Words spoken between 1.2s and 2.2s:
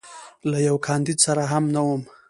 سره هم نه وم.